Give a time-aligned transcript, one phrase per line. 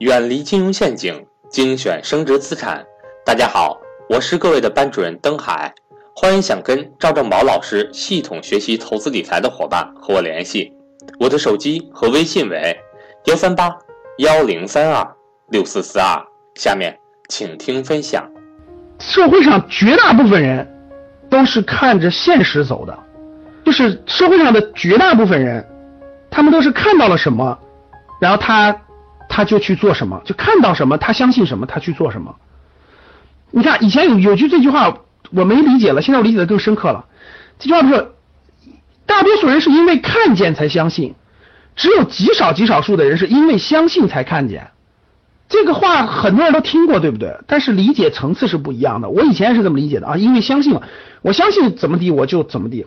[0.00, 2.84] 远离金融陷阱，精选升值资产。
[3.24, 3.80] 大家好，
[4.10, 5.74] 我是各位的班主任登海，
[6.14, 10.70] 欢迎想跟赵正宝老师系统学习投资理财的伙伴和我联系，
[11.18, 12.78] 我的手机和微信为
[13.24, 13.74] 幺三八
[14.18, 15.16] 幺零三二
[15.48, 16.22] 六四四二。
[16.56, 16.94] 下面
[17.30, 18.22] 请听分享。
[18.98, 20.66] 社会上绝大部分人
[21.30, 22.98] 都是看着现实走的，
[23.64, 25.66] 就是社会上的绝大部分人，
[26.30, 27.58] 他们都是看到了什么，
[28.20, 28.78] 然后他。
[29.36, 32.36] 他就去做什么，就看到什么，他相信什么，他去做什么。
[33.50, 34.96] 你看以前有有句这句话
[35.30, 37.04] 我没理解了，现在我理解的更深刻了。
[37.58, 38.12] 这句话不是：
[39.04, 41.14] 大多数人是因为看见才相信，
[41.74, 44.68] 只有极少极少数的人是因为相信才看见。
[45.50, 47.36] 这个话很多人都听过，对不对？
[47.46, 49.10] 但是理解层次是不一样的。
[49.10, 50.82] 我以前是这么理解的啊，因为相信了，
[51.20, 52.86] 我相信怎么地我就怎么地，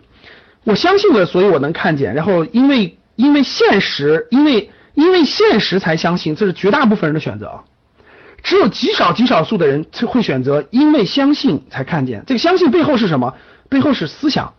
[0.64, 2.12] 我相信了，所以我能看见。
[2.16, 4.68] 然后因为因为现实，因为。
[4.94, 7.64] 因为现实才相信，这是绝大部分人的选择。
[8.42, 12.24] 只有极少极少数的人才会选择因为相信才看见。
[12.26, 13.34] 这个相信背后是什么？
[13.68, 14.54] 背后是思想。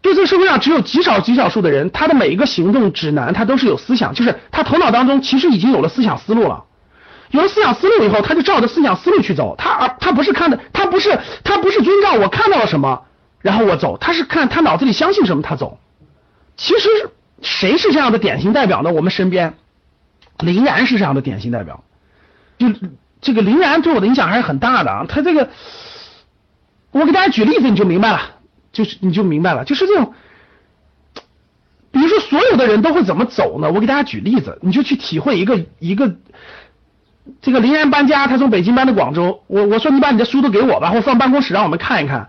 [0.00, 6.64] 对这个社会上只有极少极少数的人，他的每一个行动指南，他都是有思想，就是他头脑当中其实已经有了思想思路了。
[7.30, 9.54] 有了思想思路以后，他就照着思想思路去走。
[9.56, 13.04] 他而他不是看的，他不是他不是遵照我看到了什么，
[13.40, 13.96] 然后我走。
[13.98, 15.78] 他是看他脑子里相信什么，他走。
[16.56, 16.88] 其实。
[17.42, 18.92] 谁是这样的典型代表呢？
[18.92, 19.54] 我们身边，
[20.38, 21.84] 林然是这样的典型代表。
[22.58, 22.66] 就
[23.20, 25.06] 这个林然对我的影响还是很大的啊。
[25.08, 25.50] 他这个，
[26.90, 28.20] 我给大家举例子你就明白了，
[28.72, 30.14] 就是你就明白了，就是这种，
[31.92, 33.70] 比如说所有的人都会怎么走呢？
[33.70, 36.16] 我给大家举例子，你就去体会一个一个，
[37.40, 42.28] 这个林然搬家，他从北京搬到广州，我我说你把你的书都给我吧，或放办公室让我们看一看。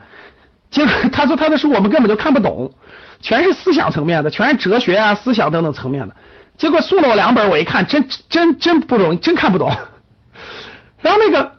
[0.70, 2.74] 结果他说他的书我们根本就看不懂。
[3.22, 6.16] 全是思想层面的，全是哲学啊、思想等等层面的。
[6.58, 9.72] 结果送了我两本，我一看，真真真不容易，真看不懂。
[11.02, 11.54] 然后那个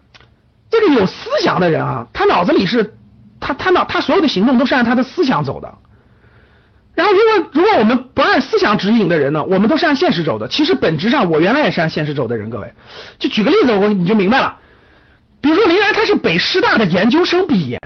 [0.71, 2.95] 这个有思想的人啊，他脑子里是，
[3.41, 5.75] 他他脑他所有的行动都是按他的思想走的。
[6.95, 10.49] 然后如果如果我们不按思想指引的人呢，我们都是按现实走的。
[10.49, 12.75] 其实本质上我原来也是按现实走的人，各位。
[13.19, 14.59] 就举个例子，我你就明白了。
[15.41, 17.81] 比如说林然，他是北师大的研究生毕业。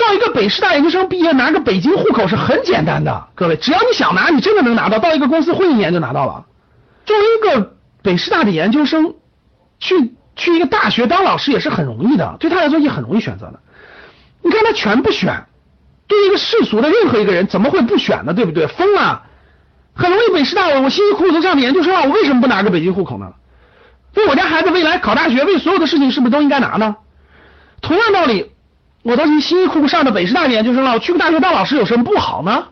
[0.00, 6.46] 到一个北师大研究生毕业拿个北京户口是很简单的，各位，只要你想拿，你真的能拿到，到一个公司混一年就拿到了。
[7.04, 9.14] 作为一个北师大的研究生，
[9.78, 13.60] 去去一个大学当老师也是很容易的，对他来说也很容易选择的。
[14.42, 15.46] 你看他全不选，
[16.06, 18.34] 对一个世俗的任何一个人怎么会不选呢？
[18.34, 18.66] 对不对？
[18.66, 19.22] 疯了，
[19.94, 23.32] 很容易北师大，我我辛辛苦苦都上的研究生啊，我为什么不拿个北京户口呢？
[24.14, 26.96] 为我家孩子未来考大学，为所有的事情是不是都应该拿呢？
[27.80, 28.52] 同样道理。
[29.02, 32.68] 我当时辛辛苦苦上的北师大研究生了，我去个大学当老师有什么不好呢？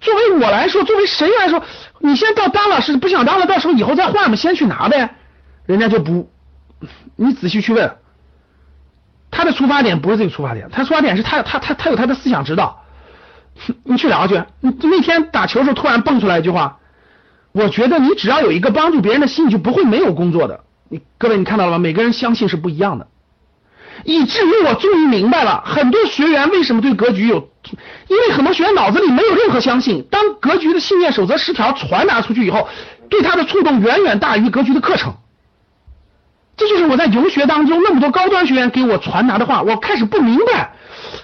[0.00, 1.62] 作为我来说，作为谁来说，
[2.00, 5.16] 你先到当老师不想当了，到时候以后再换嘛，先去拿呗。
[5.64, 6.30] 人家就不，
[7.16, 7.96] 你仔细去问，
[9.30, 12.82] 他的出发点不是这个出发点，他出发点是他他他他有他的思想指导。
[13.82, 16.78] 你去聊去，你那天打球时候突然蹦出来一句话，
[17.52, 20.60] 我觉得你只要有一个帮助别人的心，你就不会没有工作的。
[20.88, 21.78] 你各位你看到了吗？
[21.78, 23.08] 每个人相信是不一样的。
[24.04, 27.48] 以至于我终于明白了，很多学员为什么对格局有，
[28.08, 30.06] 因为很多学员脑子里没有任何相信。
[30.10, 32.68] 当格局的信念守则十条传达出去以后，
[33.08, 35.14] 对他的触动远远大于格局的课程。
[36.56, 39.62] 这就是我在游学当中那么多高端学员给我传达的话。
[39.62, 40.72] 我开始不明白，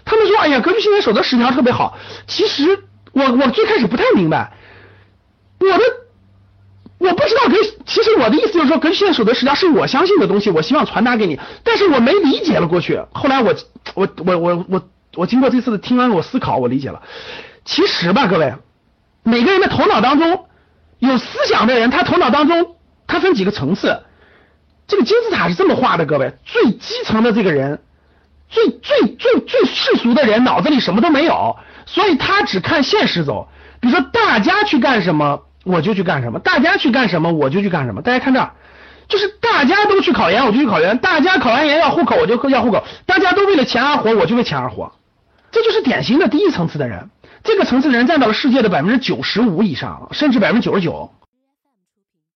[0.04, 1.96] 他们说：“哎呀，格局信念守则十条特别好。”
[2.26, 4.52] 其实我我最开始不太明白，
[5.60, 5.84] 我的。
[7.02, 13.02] 我不知道，跟其实我的意思就是说，跟现守的十条是我相信的东西，我希望传达给你，但是我没理解了过去。
[13.12, 13.54] 后来我
[13.94, 17.02] 我我我我我经过这次的听完我思考，我理解了。
[17.64, 18.54] 其实吧，各位，
[19.24, 20.46] 每个人的头脑当中
[21.00, 22.76] 有思想的人，他头脑当中
[23.08, 24.00] 他分几个层次。
[24.86, 27.80] 这个金字塔是这么画的，各位，最基层的这个人，
[28.48, 33.48] 最最最最世俗的人，脑子里什么都没有，所以他只看现实走。
[33.80, 35.42] 比如说大家去干什么。
[35.64, 38.02] 我就去干什么，大家去干什么，我就去干什么。
[38.02, 38.50] 大家看这，
[39.08, 44.92] 就是大家都去考研，我就去考研；大家考完研要户口，我就要户口；大家都为了钱而活，我就为钱而活。
[45.50, 47.10] 这就是典型的第一层次的人。
[47.44, 51.10] 这个层次的人占到了世界的百分之九十五以上，甚至百分之九十九。